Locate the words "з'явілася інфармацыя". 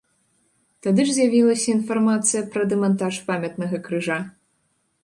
1.17-2.41